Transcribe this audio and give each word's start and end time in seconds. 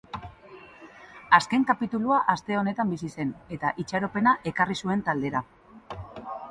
Azken 1.37 1.65
kapitulua 1.71 2.17
aste 2.35 2.57
honetan 2.63 2.95
bizi 2.95 3.13
zen, 3.15 3.35
eta 3.59 3.75
itxaropena 3.85 4.35
ekarri 4.55 4.81
zuen 4.87 5.07
taldera. 5.11 5.49